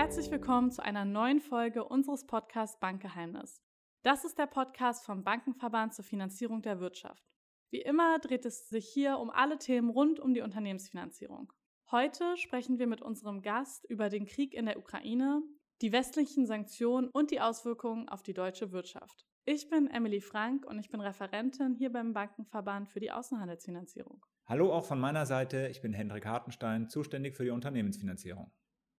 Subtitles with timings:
[0.00, 3.60] Herzlich willkommen zu einer neuen Folge unseres Podcasts Bankgeheimnis.
[4.04, 7.24] Das ist der Podcast vom Bankenverband zur Finanzierung der Wirtschaft.
[7.70, 11.52] Wie immer dreht es sich hier um alle Themen rund um die Unternehmensfinanzierung.
[11.90, 15.42] Heute sprechen wir mit unserem Gast über den Krieg in der Ukraine,
[15.82, 19.26] die westlichen Sanktionen und die Auswirkungen auf die deutsche Wirtschaft.
[19.46, 24.24] Ich bin Emily Frank und ich bin Referentin hier beim Bankenverband für die Außenhandelsfinanzierung.
[24.46, 28.52] Hallo auch von meiner Seite, ich bin Hendrik Hartenstein, zuständig für die Unternehmensfinanzierung.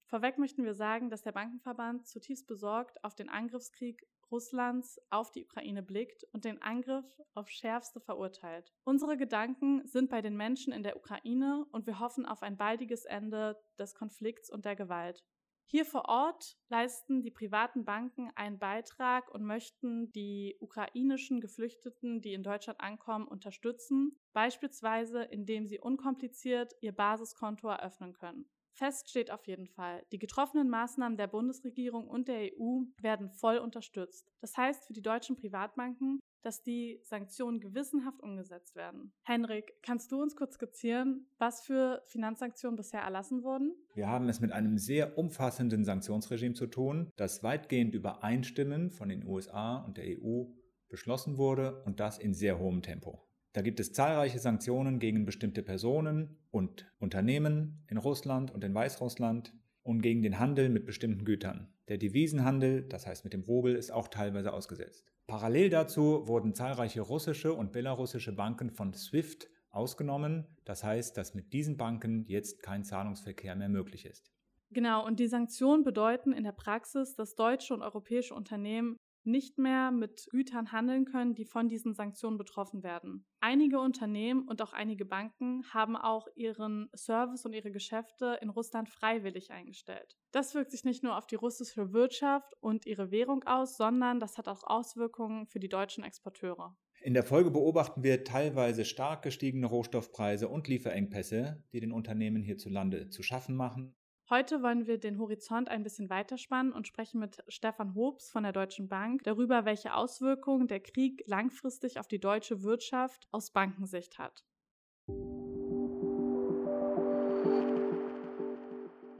[0.09, 5.45] Vorweg möchten wir sagen, dass der Bankenverband zutiefst besorgt auf den Angriffskrieg Russlands auf die
[5.45, 8.73] Ukraine blickt und den Angriff auf schärfste verurteilt.
[8.84, 13.05] Unsere Gedanken sind bei den Menschen in der Ukraine und wir hoffen auf ein baldiges
[13.05, 15.23] Ende des Konflikts und der Gewalt.
[15.68, 22.34] Hier vor Ort leisten die privaten Banken einen Beitrag und möchten die ukrainischen Geflüchteten, die
[22.34, 28.49] in Deutschland ankommen, unterstützen, beispielsweise indem sie unkompliziert ihr Basiskonto eröffnen können.
[28.79, 33.57] Fest steht auf jeden Fall, die getroffenen Maßnahmen der Bundesregierung und der EU werden voll
[33.57, 34.31] unterstützt.
[34.40, 39.12] Das heißt für die deutschen Privatbanken, dass die Sanktionen gewissenhaft umgesetzt werden.
[39.23, 43.76] Henrik, kannst du uns kurz skizzieren, was für Finanzsanktionen bisher erlassen wurden?
[43.95, 49.09] Wir haben es mit einem sehr umfassenden Sanktionsregime zu tun, das weitgehend über Einstimmen von
[49.09, 50.45] den USA und der EU
[50.87, 53.29] beschlossen wurde und das in sehr hohem Tempo.
[53.53, 59.53] Da gibt es zahlreiche Sanktionen gegen bestimmte Personen und Unternehmen in Russland und in Weißrussland
[59.81, 61.73] und gegen den Handel mit bestimmten Gütern.
[61.87, 65.11] Der Devisenhandel, das heißt mit dem Rubel, ist auch teilweise ausgesetzt.
[65.25, 70.45] Parallel dazu wurden zahlreiche russische und belarussische Banken von SWIFT ausgenommen.
[70.66, 74.31] Das heißt, dass mit diesen Banken jetzt kein Zahlungsverkehr mehr möglich ist.
[74.72, 78.97] Genau, und die Sanktionen bedeuten in der Praxis, dass deutsche und europäische Unternehmen
[79.30, 83.25] nicht mehr mit Gütern handeln können, die von diesen Sanktionen betroffen werden.
[83.40, 88.90] Einige Unternehmen und auch einige Banken haben auch ihren Service und ihre Geschäfte in Russland
[88.90, 90.18] freiwillig eingestellt.
[90.31, 94.38] Das wirkt sich nicht nur auf die russische Wirtschaft und ihre Währung aus, sondern das
[94.38, 96.75] hat auch Auswirkungen für die deutschen Exporteure.
[97.01, 103.09] In der Folge beobachten wir teilweise stark gestiegene Rohstoffpreise und Lieferengpässe, die den Unternehmen hierzulande
[103.09, 103.95] zu schaffen machen.
[104.31, 108.51] Heute wollen wir den Horizont ein bisschen weiterspannen und sprechen mit Stefan Hobbs von der
[108.51, 114.45] Deutschen Bank darüber, welche Auswirkungen der Krieg langfristig auf die deutsche Wirtschaft aus Bankensicht hat.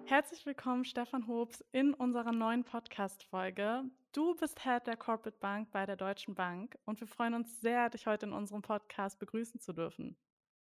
[0.06, 3.86] Herzlich willkommen, Stefan Hobbs, in unserer neuen Podcast-Folge.
[4.12, 7.90] Du bist Head der Corporate Bank bei der Deutschen Bank und wir freuen uns sehr,
[7.90, 10.18] dich heute in unserem Podcast begrüßen zu dürfen.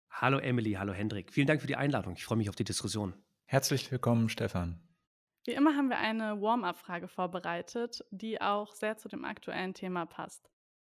[0.10, 1.32] Hallo Emily, hallo Hendrik.
[1.32, 2.16] Vielen Dank für die Einladung.
[2.18, 3.14] Ich freue mich auf die Diskussion.
[3.48, 4.82] Herzlich willkommen, Stefan.
[5.46, 10.50] Wie immer haben wir eine Warm-up-Frage vorbereitet, die auch sehr zu dem aktuellen Thema passt.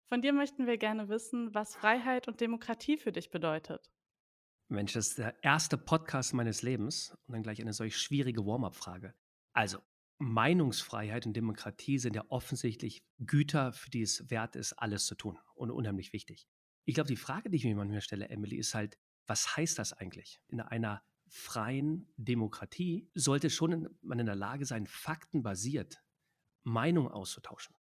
[0.09, 3.93] Von dir möchten wir gerne wissen, was Freiheit und Demokratie für dich bedeutet.
[4.67, 9.15] Mensch, das ist der erste Podcast meines Lebens und dann gleich eine solch schwierige Warm-up-Frage.
[9.53, 9.79] Also,
[10.19, 15.39] Meinungsfreiheit und Demokratie sind ja offensichtlich Güter, für die es wert ist, alles zu tun
[15.55, 16.49] und unheimlich wichtig.
[16.85, 19.93] Ich glaube, die Frage, die ich mir manchmal stelle, Emily, ist halt, was heißt das
[19.93, 26.03] eigentlich in einer freien Demokratie sollte schon man in der Lage sein, faktenbasiert
[26.65, 27.75] Meinung auszutauschen.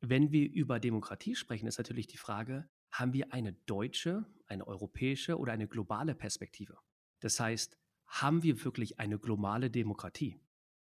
[0.00, 5.38] Wenn wir über Demokratie sprechen, ist natürlich die Frage, haben wir eine deutsche, eine europäische
[5.38, 6.78] oder eine globale Perspektive?
[7.20, 10.40] Das heißt, haben wir wirklich eine globale Demokratie?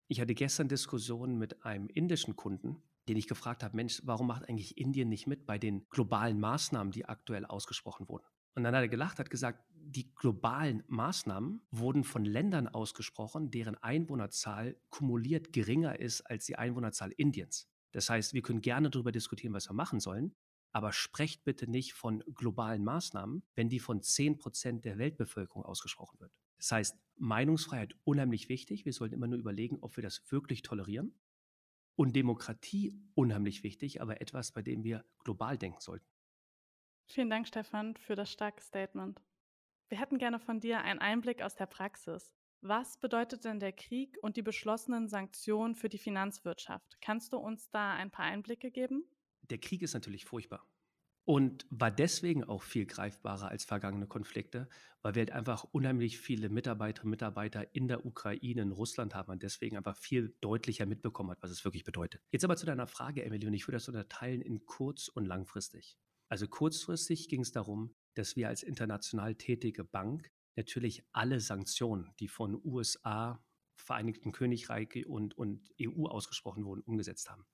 [0.08, 4.48] Ich hatte gestern Diskussionen mit einem indischen Kunden, den ich gefragt habe, Mensch, warum macht
[4.50, 8.26] eigentlich Indien nicht mit bei den globalen Maßnahmen, die aktuell ausgesprochen wurden?
[8.56, 13.76] Und dann hat er gelacht, hat gesagt, die globalen Maßnahmen wurden von Ländern ausgesprochen, deren
[13.76, 17.68] Einwohnerzahl kumuliert geringer ist als die Einwohnerzahl Indiens.
[17.92, 20.34] Das heißt, wir können gerne darüber diskutieren, was wir machen sollen,
[20.72, 26.20] aber sprecht bitte nicht von globalen Maßnahmen, wenn die von 10 Prozent der Weltbevölkerung ausgesprochen
[26.20, 26.32] wird.
[26.58, 28.86] Das heißt, Meinungsfreiheit unheimlich wichtig.
[28.86, 31.20] Wir sollten immer nur überlegen, ob wir das wirklich tolerieren.
[31.96, 36.11] Und Demokratie unheimlich wichtig, aber etwas, bei dem wir global denken sollten.
[37.08, 39.22] Vielen Dank, Stefan, für das starke Statement.
[39.90, 42.34] Wir hätten gerne von dir einen Einblick aus der Praxis.
[42.62, 47.00] Was bedeutet denn der Krieg und die beschlossenen Sanktionen für die Finanzwirtschaft?
[47.02, 49.04] Kannst du uns da ein paar Einblicke geben?
[49.50, 50.66] Der Krieg ist natürlich furchtbar
[51.26, 54.68] und war deswegen auch viel greifbarer als vergangene Konflikte,
[55.02, 59.32] weil wir halt einfach unheimlich viele Mitarbeiterinnen und Mitarbeiter in der Ukraine, in Russland haben
[59.32, 62.22] und deswegen einfach viel deutlicher mitbekommen hat, was es wirklich bedeutet.
[62.32, 65.98] Jetzt aber zu deiner Frage, Emily, und ich würde das unterteilen in kurz- und langfristig.
[66.32, 72.30] Also kurzfristig ging es darum, dass wir als international tätige Bank natürlich alle Sanktionen, die
[72.30, 73.44] von USA,
[73.76, 77.46] Vereinigten Königreich und, und EU ausgesprochen wurden, umgesetzt haben.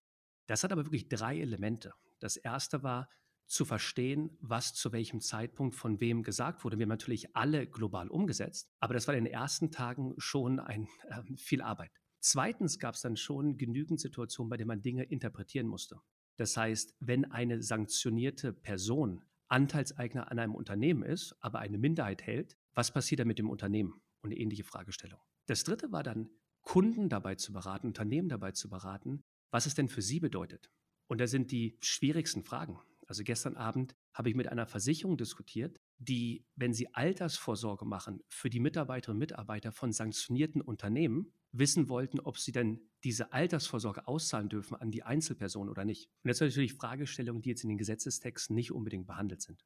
[0.45, 1.94] Das hat aber wirklich drei Elemente.
[2.19, 3.09] Das erste war
[3.47, 6.77] zu verstehen, was zu welchem Zeitpunkt von wem gesagt wurde.
[6.77, 10.88] Wir haben natürlich alle global umgesetzt, aber das war in den ersten Tagen schon ein,
[11.07, 11.91] äh, viel Arbeit.
[12.19, 16.00] Zweitens gab es dann schon genügend Situationen, bei denen man Dinge interpretieren musste.
[16.38, 22.57] Das heißt, wenn eine sanktionierte Person Anteilseigner an einem Unternehmen ist, aber eine Minderheit hält,
[22.74, 24.01] was passiert dann mit dem Unternehmen?
[24.22, 25.19] Und eine ähnliche Fragestellung.
[25.45, 26.30] Das dritte war dann,
[26.62, 30.69] Kunden dabei zu beraten, Unternehmen dabei zu beraten, was es denn für sie bedeutet.
[31.07, 32.80] Und da sind die schwierigsten Fragen.
[33.07, 38.50] Also gestern Abend habe ich mit einer Versicherung diskutiert, die, wenn sie Altersvorsorge machen für
[38.50, 44.50] die Mitarbeiterinnen und Mitarbeiter von sanktionierten Unternehmen, wissen wollten, ob sie denn diese Altersvorsorge auszahlen
[44.50, 46.09] dürfen an die Einzelperson oder nicht.
[46.24, 49.65] Und das sind natürlich Fragestellungen, die jetzt in den Gesetzestexten nicht unbedingt behandelt sind.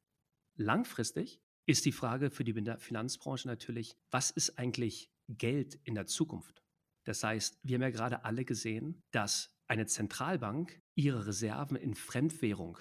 [0.56, 6.62] Langfristig ist die Frage für die Finanzbranche natürlich, was ist eigentlich Geld in der Zukunft?
[7.04, 12.78] Das heißt, wir haben ja gerade alle gesehen, dass eine Zentralbank ihre Reserven in Fremdwährung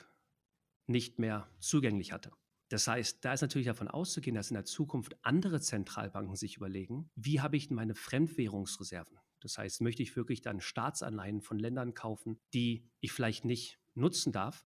[0.88, 2.32] nicht mehr zugänglich hatte.
[2.72, 7.12] Das heißt, da ist natürlich davon auszugehen, dass in der Zukunft andere Zentralbanken sich überlegen,
[7.16, 9.20] wie habe ich meine Fremdwährungsreserven?
[9.42, 14.32] Das heißt, möchte ich wirklich dann Staatsanleihen von Ländern kaufen, die ich vielleicht nicht nutzen
[14.32, 14.66] darf,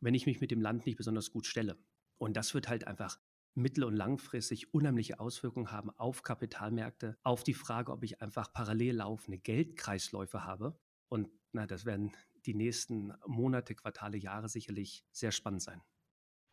[0.00, 1.78] wenn ich mich mit dem Land nicht besonders gut stelle.
[2.18, 3.20] Und das wird halt einfach
[3.54, 8.96] mittel- und langfristig unheimliche Auswirkungen haben auf Kapitalmärkte, auf die Frage, ob ich einfach parallel
[8.96, 10.76] laufende Geldkreisläufe habe.
[11.08, 12.16] Und na, das werden
[12.46, 15.82] die nächsten Monate, Quartale, Jahre sicherlich sehr spannend sein.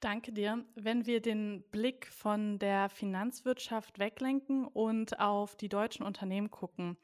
[0.02, 0.66] Danke dir.
[0.74, 6.98] Wenn wir den Blick von der Finanzwirtschaft weglenken und auf die deutschen Unternehmen gucken,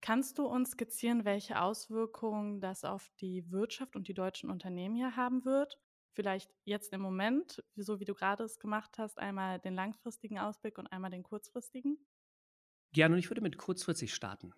[0.00, 5.14] kannst du uns skizzieren, welche Auswirkungen das auf die Wirtschaft und die deutschen Unternehmen hier
[5.14, 5.78] haben wird?
[6.14, 10.78] Vielleicht jetzt im Moment, so wie du gerade es gemacht hast, einmal den langfristigen Ausblick
[10.78, 11.98] und einmal den kurzfristigen?
[12.92, 14.52] Gerne, und ich würde mit kurzfristig starten.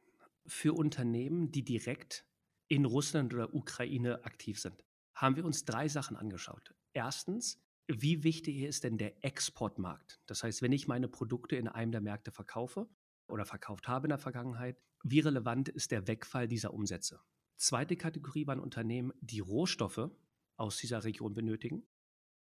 [0.47, 2.25] Für Unternehmen, die direkt
[2.69, 4.85] in Russland oder Ukraine aktiv sind,
[5.15, 6.75] haben wir uns drei Sachen angeschaut.
[6.93, 7.61] Erstens,
[7.99, 10.21] wie wichtig ist denn der Exportmarkt?
[10.27, 12.89] Das heißt, wenn ich meine Produkte in einem der Märkte verkaufe
[13.27, 17.21] oder verkauft habe in der Vergangenheit, wie relevant ist der Wegfall dieser Umsätze?
[17.57, 20.11] Zweite Kategorie waren Unternehmen, die Rohstoffe
[20.57, 21.87] aus dieser Region benötigen.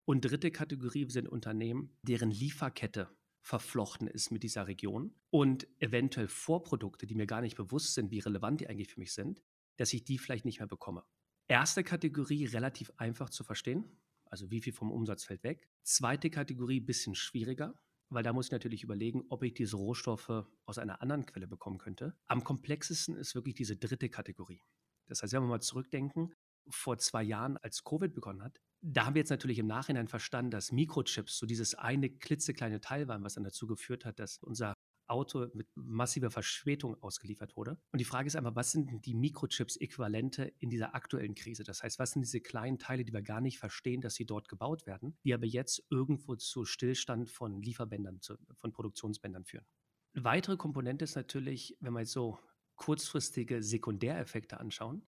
[0.05, 3.09] Und dritte Kategorie sind Unternehmen, deren Lieferkette
[3.41, 8.19] verflochten ist mit dieser Region und eventuell Vorprodukte, die mir gar nicht bewusst sind, wie
[8.19, 9.41] relevant die eigentlich für mich sind,
[9.77, 11.05] dass ich die vielleicht nicht mehr bekomme.
[11.47, 13.85] Erste Kategorie relativ einfach zu verstehen
[14.29, 15.67] also wie viel vom Umsatz fällt weg.
[15.83, 17.73] Zweite Kategorie, bisschen schwieriger,
[18.09, 21.77] weil da muss ich natürlich überlegen, ob ich diese Rohstoffe aus einer anderen Quelle bekommen
[21.77, 22.15] könnte.
[22.27, 24.61] Am komplexesten ist wirklich diese dritte Kategorie.
[25.07, 26.33] Das heißt, wenn wir mal zurückdenken,
[26.69, 30.51] vor zwei Jahren, als Covid begonnen hat, da haben wir jetzt natürlich im Nachhinein verstanden,
[30.51, 34.73] dass Mikrochips so dieses eine klitzekleine Teil waren, was dann dazu geführt hat, dass unser
[35.09, 37.77] Auto mit massiver Verspätung ausgeliefert wurde.
[37.91, 41.63] Und die Frage ist einfach, was sind die Mikrochips-Äquivalente in dieser aktuellen Krise?
[41.63, 44.47] Das heißt, was sind diese kleinen Teile, die wir gar nicht verstehen, dass sie dort
[44.47, 48.19] gebaut werden, die aber jetzt irgendwo zu Stillstand von Lieferbändern,
[48.57, 49.65] von Produktionsbändern führen?
[50.13, 52.39] Eine weitere Komponente ist natürlich, wenn wir jetzt so
[52.75, 55.05] kurzfristige Sekundäreffekte anschauen,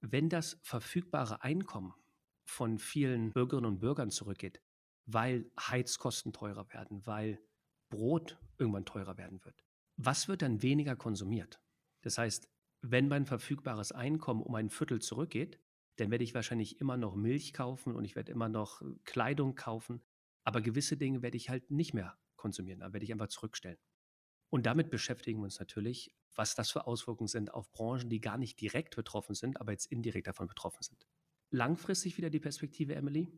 [0.00, 1.94] wenn das verfügbare Einkommen
[2.44, 4.60] von vielen Bürgerinnen und Bürgern zurückgeht,
[5.06, 7.38] weil Heizkosten teurer werden, weil
[7.90, 9.64] Brot irgendwann teurer werden wird.
[9.96, 11.60] Was wird dann weniger konsumiert?
[12.02, 12.48] Das heißt,
[12.80, 15.60] wenn mein verfügbares Einkommen um ein Viertel zurückgeht,
[15.96, 20.00] dann werde ich wahrscheinlich immer noch Milch kaufen und ich werde immer noch Kleidung kaufen,
[20.44, 23.78] aber gewisse Dinge werde ich halt nicht mehr konsumieren, da werde ich einfach zurückstellen.
[24.48, 28.38] Und damit beschäftigen wir uns natürlich, was das für Auswirkungen sind auf Branchen, die gar
[28.38, 31.06] nicht direkt betroffen sind, aber jetzt indirekt davon betroffen sind.
[31.50, 33.28] Langfristig wieder die Perspektive, Emily.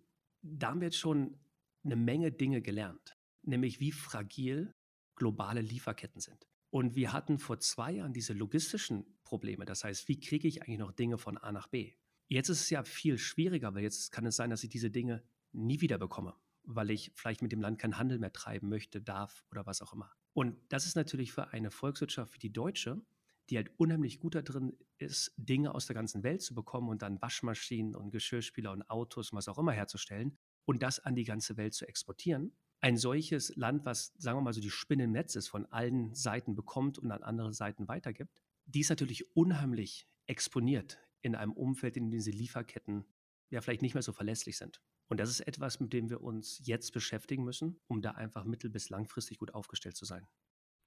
[0.42, 1.40] Da haben wir jetzt schon
[1.84, 4.74] eine Menge Dinge gelernt nämlich wie fragil
[5.16, 6.46] globale Lieferketten sind.
[6.70, 9.64] Und wir hatten vor zwei Jahren diese logistischen Probleme.
[9.64, 11.92] Das heißt, wie kriege ich eigentlich noch Dinge von A nach B?
[12.28, 15.22] Jetzt ist es ja viel schwieriger, weil jetzt kann es sein, dass ich diese Dinge
[15.52, 16.34] nie wieder bekomme,
[16.64, 19.92] weil ich vielleicht mit dem Land keinen Handel mehr treiben möchte, darf oder was auch
[19.92, 20.10] immer.
[20.32, 23.02] Und das ist natürlich für eine Volkswirtschaft wie die deutsche,
[23.50, 27.20] die halt unheimlich gut darin ist, Dinge aus der ganzen Welt zu bekommen und dann
[27.20, 31.58] Waschmaschinen und Geschirrspüler und Autos und was auch immer herzustellen und das an die ganze
[31.58, 35.36] Welt zu exportieren, ein solches Land, was, sagen wir mal so, die Spinne im Netz
[35.36, 40.98] ist, von allen Seiten bekommt und an andere Seiten weitergibt, die ist natürlich unheimlich exponiert
[41.22, 43.06] in einem Umfeld, in dem diese Lieferketten
[43.50, 44.82] ja vielleicht nicht mehr so verlässlich sind.
[45.08, 48.70] Und das ist etwas, mit dem wir uns jetzt beschäftigen müssen, um da einfach mittel-
[48.70, 50.26] bis langfristig gut aufgestellt zu sein.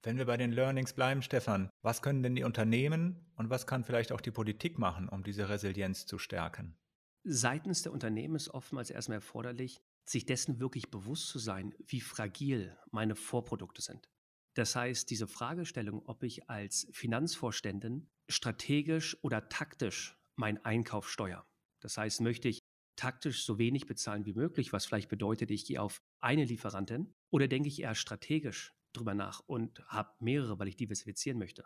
[0.04, 3.86] Wenn wir bei den Learnings bleiben, Stefan, was können denn die Unternehmen und was kann
[3.86, 6.78] vielleicht auch die Politik machen, um diese Resilienz zu stärken?
[7.24, 12.78] Seitens der Unternehmen ist oftmals erstmal erforderlich, sich dessen wirklich bewusst zu sein, wie fragil
[12.92, 14.10] meine Vorprodukte sind.
[14.54, 21.46] Das heißt, diese Fragestellung, ob ich als Finanzvorständin strategisch oder taktisch meinen Einkauf steuere.
[21.82, 22.64] Das heißt, möchte ich
[22.96, 27.48] taktisch so wenig bezahlen wie möglich, was vielleicht bedeutet, ich gehe auf eine Lieferantin, oder
[27.48, 31.66] denke ich eher strategisch drüber nach und habe mehrere, weil ich diversifizieren möchte.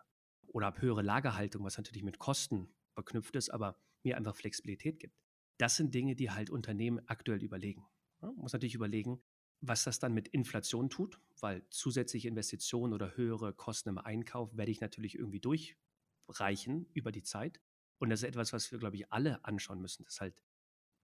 [0.53, 5.15] oder habe höhere Lagerhaltung, was natürlich mit Kosten verknüpft ist, aber mir einfach Flexibilität gibt.
[5.57, 7.85] Das sind Dinge, die halt Unternehmen aktuell überlegen.
[8.21, 9.21] Man muss natürlich überlegen,
[9.61, 14.71] was das dann mit Inflation tut, weil zusätzliche Investitionen oder höhere Kosten im Einkauf werde
[14.71, 17.59] ich natürlich irgendwie durchreichen über die Zeit.
[17.97, 20.41] Und das ist etwas, was wir, glaube ich, alle anschauen müssen, dass halt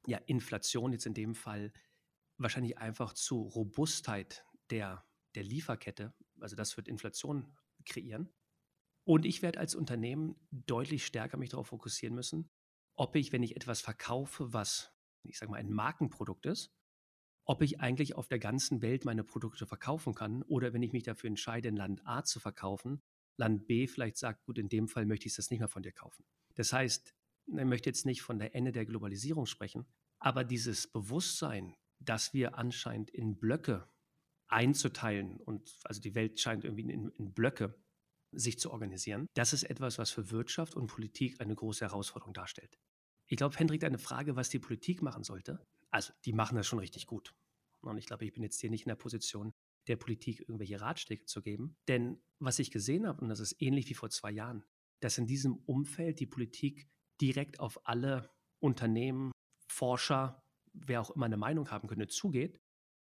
[0.08, 1.74] ja Inflation jetzt in dem Fall
[2.38, 5.06] wahrscheinlich einfach zu Robustheit der,
[5.36, 8.34] der Lieferkette, also das wird Inflation kreieren.
[9.04, 12.50] Und ich werde als Unternehmen deutlich stärker mich darauf fokussieren müssen,
[12.96, 14.94] ob ich, wenn ich etwas verkaufe, was,
[15.24, 16.75] ich sage mal, ein Markenprodukt ist,
[17.46, 21.04] ob ich eigentlich auf der ganzen Welt meine Produkte verkaufen kann oder wenn ich mich
[21.04, 23.02] dafür entscheide, in Land A zu verkaufen,
[23.38, 25.92] Land B vielleicht sagt, gut, in dem Fall möchte ich das nicht mehr von dir
[25.92, 26.26] kaufen.
[26.56, 27.14] Das heißt,
[27.48, 29.86] ich möchte jetzt nicht von der Ende der Globalisierung sprechen,
[30.20, 33.88] aber dieses Bewusstsein, dass wir anscheinend in Blöcke
[34.48, 37.76] einzuteilen und also die Welt scheint irgendwie in, in Blöcke
[38.32, 42.80] sich zu organisieren, das ist etwas, was für Wirtschaft und Politik eine große Herausforderung darstellt.
[43.28, 46.80] Ich glaube, Hendrik, deine Frage, was die Politik machen sollte, also die machen das schon
[46.80, 47.34] richtig gut.
[47.82, 49.54] Und ich glaube, ich bin jetzt hier nicht in der Position,
[49.88, 51.78] der Politik irgendwelche Ratschläge zu geben.
[51.88, 54.66] Denn was ich gesehen habe, und das ist ähnlich wie vor zwei Jahren,
[55.00, 56.90] dass in diesem Umfeld die Politik
[57.22, 59.32] direkt auf alle Unternehmen,
[59.72, 62.60] Forscher, wer auch immer eine Meinung haben könnte, zugeht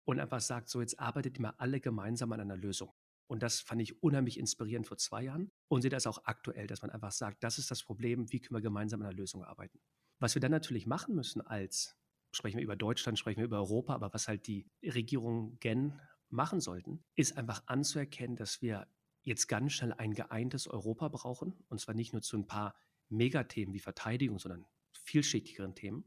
[0.08, 2.92] und einfach sagt, so jetzt arbeitet mal alle gemeinsam an einer Lösung.
[3.28, 6.82] Und das fand ich unheimlich inspirierend vor zwei Jahren und sehe das auch aktuell, dass
[6.82, 9.80] man einfach sagt, das ist das Problem, wie können wir gemeinsam an einer Lösung arbeiten.
[10.20, 11.96] Was wir dann natürlich machen müssen als,
[12.32, 16.60] sprechen wir über Deutschland, sprechen wir über Europa, aber was halt die Regierungen gen machen
[16.60, 18.88] sollten, ist einfach anzuerkennen, dass wir
[19.24, 21.54] jetzt ganz schnell ein geeintes Europa brauchen.
[21.70, 22.76] Und zwar nicht nur zu ein paar
[23.10, 26.06] Megathemen wie Verteidigung, sondern vielschichtigeren Themen.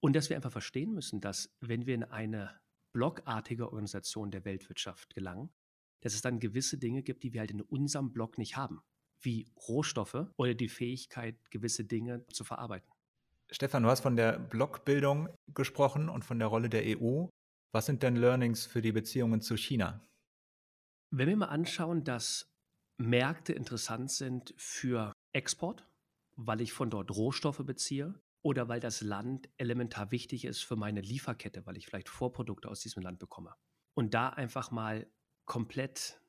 [0.00, 2.60] Und dass wir einfach verstehen müssen, dass wenn wir in eine
[2.92, 5.50] blockartige Organisation der Weltwirtschaft gelangen,
[6.00, 8.82] dass es dann gewisse Dinge gibt, die wir halt in unserem Block nicht haben,
[9.20, 12.90] wie Rohstoffe oder die Fähigkeit, gewisse Dinge zu verarbeiten.
[13.50, 17.26] Stefan, du hast von der Blockbildung gesprochen und von der Rolle der EU.
[17.72, 20.06] Was sind denn Learnings für die Beziehungen zu China?
[21.10, 22.50] Wenn wir mal anschauen, dass
[22.98, 25.86] Märkte interessant sind für Export,
[26.36, 31.00] weil ich von dort Rohstoffe beziehe oder weil das Land elementar wichtig ist für meine
[31.00, 33.54] Lieferkette, weil ich vielleicht Vorprodukte aus diesem Land bekomme.
[33.94, 35.06] Und da einfach mal
[35.44, 36.20] komplett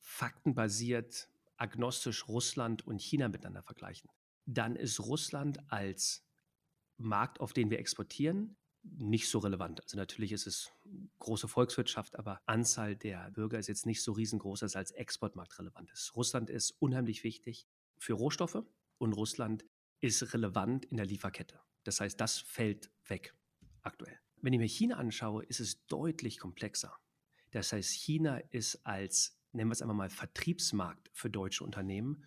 [0.00, 4.10] faktenbasiert, agnostisch Russland und China miteinander vergleichen,
[4.46, 6.23] dann ist Russland als
[6.96, 9.82] Markt, auf den wir exportieren, nicht so relevant.
[9.82, 10.70] Also natürlich ist es
[11.18, 15.58] große Volkswirtschaft, aber Anzahl der Bürger ist jetzt nicht so riesengroß, dass es als Exportmarkt
[15.58, 16.14] relevant ist.
[16.14, 17.66] Russland ist unheimlich wichtig
[17.98, 18.62] für Rohstoffe
[18.98, 19.64] und Russland
[20.00, 21.60] ist relevant in der Lieferkette.
[21.84, 23.34] Das heißt, das fällt weg
[23.82, 24.18] aktuell.
[24.42, 26.94] Wenn ich mir China anschaue, ist es deutlich komplexer.
[27.52, 32.24] Das heißt, China ist als, nennen wir es einmal mal, Vertriebsmarkt für deutsche Unternehmen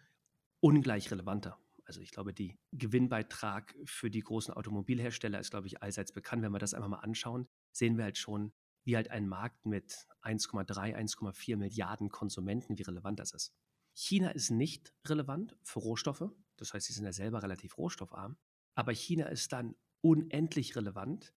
[0.59, 1.59] ungleich relevanter.
[1.88, 6.44] Also ich glaube, die Gewinnbeitrag für die großen Automobilhersteller ist, glaube ich, allseits bekannt.
[6.44, 8.51] Wenn wir das einfach mal anschauen, sehen wir halt schon,
[8.84, 13.53] wie halt ein Markt mit 1,3, 1,4 Milliarden Konsumenten, wie relevant das ist.
[13.94, 16.29] China ist nicht relevant für Rohstoffe.
[16.58, 18.38] Das heißt, sie sind ja selber relativ rohstoffarm.
[18.75, 21.34] Aber China ist dann unendlich relevant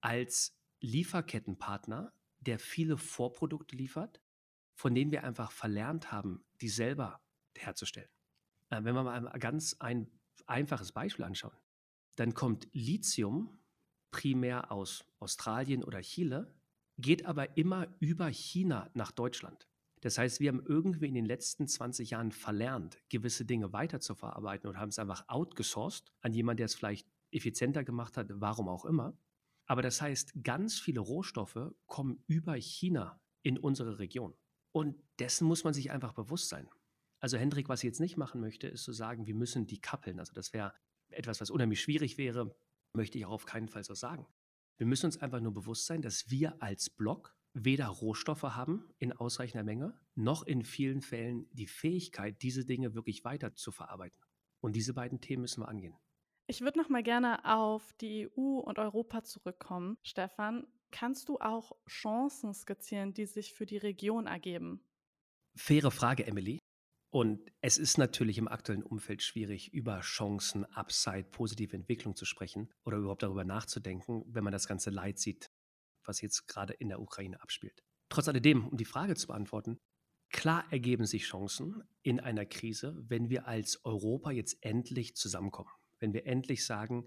[0.00, 4.22] als Lieferkettenpartner, der viele Vorprodukte liefert,
[4.76, 7.20] von denen wir einfach verlernt haben, die selber
[7.56, 8.08] herzustellen.
[8.70, 10.08] Äh, wenn wir mal ein ganz ein
[10.46, 11.56] einfaches Beispiel anschauen,
[12.16, 13.58] dann kommt Lithium
[14.10, 16.54] primär aus Australien oder Chile,
[16.98, 19.68] geht aber immer über China nach Deutschland.
[20.00, 24.14] Das heißt, wir haben irgendwie in den letzten 20 Jahren verlernt, gewisse Dinge weiter zu
[24.14, 28.68] verarbeiten und haben es einfach outgesourced an jemanden, der es vielleicht effizienter gemacht hat, warum
[28.68, 29.16] auch immer.
[29.66, 34.34] Aber das heißt, ganz viele Rohstoffe kommen über China in unsere Region.
[34.72, 36.68] Und dessen muss man sich einfach bewusst sein.
[37.20, 40.18] Also Hendrik, was ich jetzt nicht machen möchte, ist zu sagen, wir müssen die kappeln.
[40.18, 40.72] Also das wäre
[41.10, 42.54] etwas, was unheimlich schwierig wäre,
[42.92, 44.26] möchte ich auch auf keinen Fall so sagen.
[44.76, 49.12] Wir müssen uns einfach nur bewusst sein, dass wir als Block weder Rohstoffe haben in
[49.12, 54.22] ausreichender Menge, noch in vielen Fällen die Fähigkeit, diese Dinge wirklich weiter zu verarbeiten.
[54.60, 55.96] Und diese beiden Themen müssen wir angehen.
[56.46, 59.98] Ich würde noch mal gerne auf die EU und Europa zurückkommen.
[60.02, 64.80] Stefan, kannst du auch Chancen skizzieren, die sich für die Region ergeben?
[65.54, 66.57] Faire Frage, Emily.
[67.10, 72.70] Und es ist natürlich im aktuellen Umfeld schwierig, über Chancen, Upside, positive Entwicklung zu sprechen
[72.84, 75.50] oder überhaupt darüber nachzudenken, wenn man das ganze Leid sieht,
[76.04, 77.82] was jetzt gerade in der Ukraine abspielt.
[78.10, 79.78] Trotz alledem, um die Frage zu beantworten,
[80.30, 85.70] klar ergeben sich Chancen in einer Krise, wenn wir als Europa jetzt endlich zusammenkommen.
[86.00, 87.06] Wenn wir endlich sagen,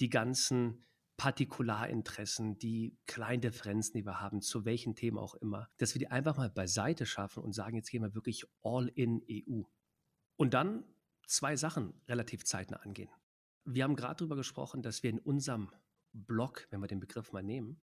[0.00, 0.84] die ganzen
[1.18, 6.10] Partikularinteressen, die kleinen Differenzen, die wir haben, zu welchen Themen auch immer, dass wir die
[6.10, 9.62] einfach mal beiseite schaffen und sagen, jetzt gehen wir wirklich all in EU.
[10.36, 10.84] Und dann
[11.26, 13.10] zwei Sachen relativ zeitnah angehen.
[13.64, 15.72] Wir haben gerade darüber gesprochen, dass wir in unserem
[16.12, 17.80] Block, wenn wir den Begriff mal nehmen,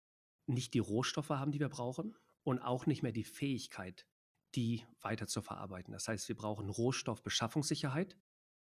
[0.47, 4.09] nicht die Rohstoffe haben, die wir brauchen und auch nicht mehr die Fähigkeit,
[4.57, 5.93] die weiter zu verarbeiten.
[5.93, 8.19] Das heißt, wir brauchen Rohstoffbeschaffungssicherheit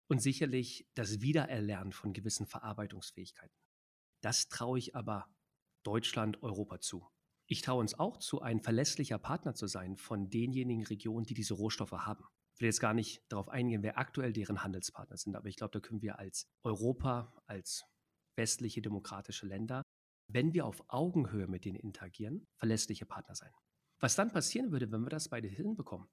[0.08, 3.65] und sicherlich das Wiedererlernen von gewissen Verarbeitungsfähigkeiten.
[4.26, 5.32] Das traue ich aber
[5.84, 7.06] Deutschland, Europa zu.
[7.48, 11.54] Ich traue uns auch zu, ein verlässlicher Partner zu sein von denjenigen Regionen, die diese
[11.54, 12.24] Rohstoffe haben.
[12.56, 15.70] Ich will jetzt gar nicht darauf eingehen, wer aktuell deren Handelspartner sind, aber ich glaube,
[15.70, 17.84] da können wir als Europa, als
[18.36, 19.82] westliche demokratische Länder,
[20.26, 23.52] wenn wir auf Augenhöhe mit denen interagieren, verlässliche Partner sein.
[24.00, 26.08] Was dann passieren würde, wenn wir das beide hinbekommen,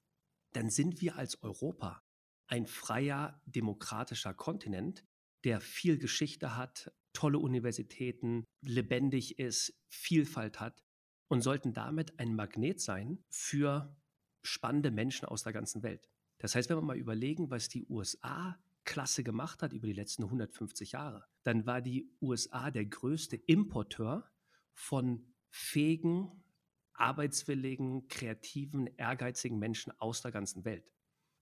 [0.52, 2.00] dann sind wir als Europa
[2.48, 5.02] ein freier, demokratischer Kontinent,
[5.42, 10.84] der viel Geschichte hat, tolle Universitäten, lebendig ist, Vielfalt hat
[11.28, 13.96] und sollten damit ein Magnet sein für
[14.42, 16.10] spannende Menschen aus der ganzen Welt.
[16.38, 20.24] Das heißt, wenn wir mal überlegen, was die USA klasse gemacht hat über die letzten
[20.24, 24.30] 150 Jahre, dann war die USA der größte Importeur
[24.74, 26.44] von fähigen,
[26.92, 30.92] arbeitswilligen, kreativen, ehrgeizigen Menschen aus der ganzen Welt.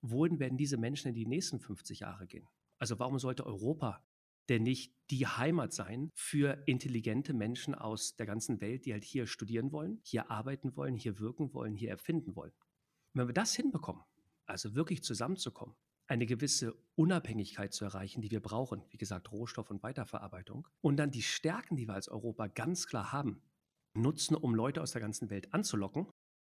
[0.02, 2.48] Wohin werden diese Menschen in die nächsten 50 Jahre gehen?
[2.78, 4.04] Also warum sollte Europa
[4.48, 9.26] denn nicht die Heimat sein für intelligente Menschen aus der ganzen Welt, die halt hier
[9.26, 12.52] studieren wollen, hier arbeiten wollen, hier wirken wollen, hier erfinden wollen?
[13.14, 14.02] Wenn wir das hinbekommen,
[14.46, 19.82] also wirklich zusammenzukommen, eine gewisse Unabhängigkeit zu erreichen, die wir brauchen, wie gesagt, Rohstoff- und
[19.82, 23.42] Weiterverarbeitung, und dann die Stärken, die wir als Europa ganz klar haben,
[23.94, 26.06] nutzen, um Leute aus der ganzen Welt anzulocken,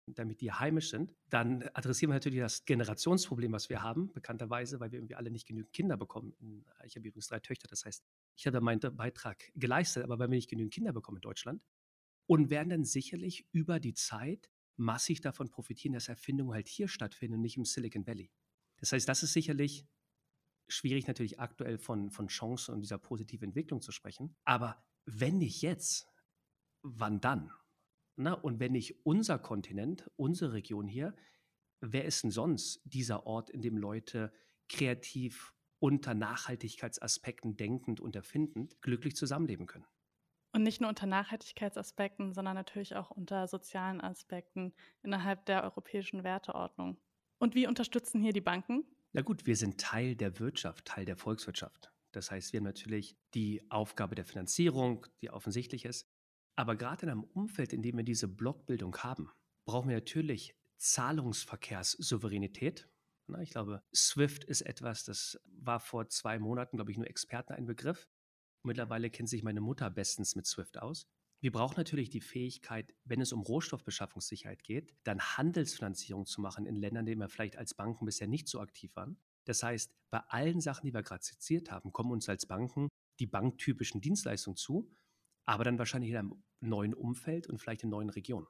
[0.08, 4.92] damit die heimisch sind, dann adressieren wir natürlich das Generationsproblem, was wir haben, bekannterweise, weil
[4.92, 6.34] wir irgendwie alle nicht genügend Kinder bekommen.
[6.86, 8.04] Ich habe übrigens drei Töchter, das heißt,
[8.36, 11.64] ich habe meinen Beitrag geleistet, aber weil wir nicht genügend Kinder bekommen in Deutschland
[12.28, 17.36] und werden dann sicherlich über die Zeit massig davon profitieren, dass Erfindungen halt hier stattfinden
[17.36, 18.32] und nicht im Silicon Valley.
[18.78, 19.88] Das heißt, das ist sicherlich
[20.68, 24.36] schwierig natürlich aktuell von, von Chancen und dieser positiven Entwicklung zu sprechen.
[24.44, 26.08] Aber wenn nicht jetzt,
[26.82, 27.51] wann dann?
[28.18, 31.16] Na, und wenn nicht unser Kontinent, unsere Region hier,
[31.82, 34.32] wer ist denn sonst dieser Ort, in dem Leute
[34.70, 39.86] kreativ unter Nachhaltigkeitsaspekten denkend und erfindend glücklich zusammenleben können?
[40.54, 44.74] Und nicht nur unter Nachhaltigkeitsaspekten, sondern natürlich auch unter sozialen Aspekten
[45.04, 46.98] innerhalb der europäischen Werteordnung.
[47.38, 48.86] Und wie unterstützen hier die Banken?
[49.12, 51.92] Na gut, wir sind Teil der Wirtschaft, Teil der Volkswirtschaft.
[52.14, 56.10] Das heißt, wir haben natürlich die Aufgabe der Finanzierung, die offensichtlich ist.
[56.55, 59.31] Aber gerade in einem Umfeld, in dem wir diese Blockbildung haben,
[59.65, 62.87] brauchen wir natürlich Zahlungsverkehrssouveränität.
[63.41, 67.65] Ich glaube, SWIFT ist etwas, das war vor zwei Monaten, glaube ich, nur Experten ein
[67.65, 68.07] Begriff.
[68.63, 71.07] Mittlerweile kennt sich meine Mutter bestens mit SWIFT aus.
[71.41, 76.75] Wir brauchen natürlich die Fähigkeit, wenn es um Rohstoffbeschaffungssicherheit geht, dann Handelsfinanzierung zu machen in
[76.75, 79.18] Ländern, in denen wir vielleicht als Banken bisher nicht so aktiv waren.
[79.44, 82.87] Das heißt, bei allen Sachen, die wir gerade zitiert haben, kommen uns als Banken
[83.20, 84.89] die banktypischen Dienstleistungen zu
[85.46, 88.48] aber dann wahrscheinlich in einem neuen Umfeld und vielleicht in neuen Regionen.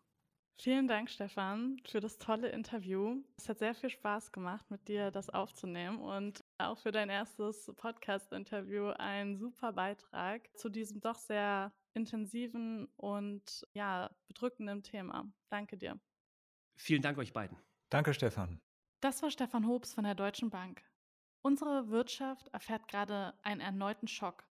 [0.57, 3.21] Vielen Dank, Stefan, für das tolle Interview.
[3.37, 7.71] Es hat sehr viel Spaß gemacht, mit dir das aufzunehmen und auch für dein erstes
[7.75, 15.29] Podcast-Interview ein super Beitrag zu diesem doch sehr intensiven und ja, bedrückenden Thema.
[15.49, 15.99] Danke dir.
[16.77, 17.57] Vielen Dank euch beiden.
[17.89, 18.61] Danke, Stefan.
[19.01, 20.81] Das war Stefan Hobbs von der Deutschen Bank.
[21.41, 24.47] Unsere Wirtschaft erfährt gerade einen erneuten Schock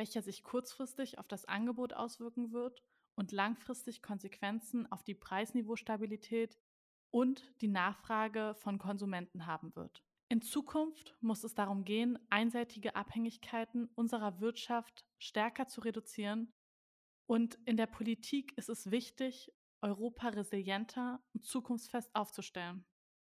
[0.00, 2.82] welcher sich kurzfristig auf das Angebot auswirken wird
[3.20, 6.58] und langfristig Konsequenzen auf die Preisniveaustabilität
[7.10, 10.02] und die Nachfrage von Konsumenten haben wird.
[10.30, 16.50] In Zukunft muss es darum gehen, einseitige Abhängigkeiten unserer Wirtschaft stärker zu reduzieren
[17.26, 19.52] und in der Politik ist es wichtig,
[19.82, 22.86] Europa resilienter und zukunftsfest aufzustellen.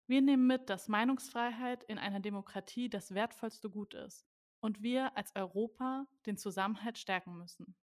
[0.09, 4.27] Wir nehmen mit, dass Meinungsfreiheit in einer Demokratie das wertvollste Gut ist
[4.59, 7.77] und wir als Europa den Zusammenhalt stärken müssen.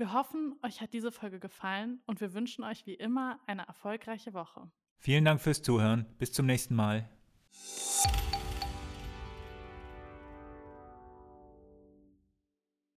[0.00, 4.32] Wir hoffen, euch hat diese Folge gefallen und wir wünschen euch wie immer eine erfolgreiche
[4.32, 4.70] Woche.
[4.96, 6.06] Vielen Dank fürs Zuhören.
[6.16, 7.06] Bis zum nächsten Mal.